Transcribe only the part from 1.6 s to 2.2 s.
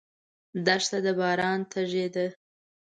تږې